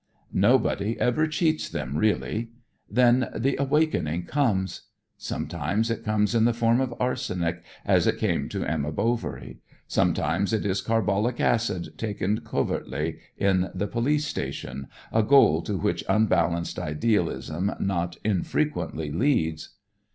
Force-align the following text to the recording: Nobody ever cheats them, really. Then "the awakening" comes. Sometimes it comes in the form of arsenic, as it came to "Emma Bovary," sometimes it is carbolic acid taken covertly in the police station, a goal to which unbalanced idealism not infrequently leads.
Nobody 0.33 0.99
ever 0.99 1.27
cheats 1.27 1.69
them, 1.69 1.95
really. 1.95 2.49
Then 2.89 3.29
"the 3.35 3.55
awakening" 3.61 4.25
comes. 4.25 4.87
Sometimes 5.15 5.91
it 5.91 6.03
comes 6.03 6.33
in 6.33 6.45
the 6.45 6.55
form 6.55 6.81
of 6.81 6.91
arsenic, 6.99 7.61
as 7.85 8.07
it 8.07 8.17
came 8.17 8.49
to 8.49 8.65
"Emma 8.65 8.91
Bovary," 8.91 9.59
sometimes 9.87 10.53
it 10.53 10.65
is 10.65 10.81
carbolic 10.81 11.39
acid 11.39 11.95
taken 11.99 12.39
covertly 12.41 13.19
in 13.37 13.69
the 13.75 13.85
police 13.85 14.25
station, 14.25 14.87
a 15.13 15.21
goal 15.21 15.61
to 15.61 15.77
which 15.77 16.03
unbalanced 16.09 16.79
idealism 16.79 17.71
not 17.79 18.17
infrequently 18.23 19.11
leads. 19.11 19.75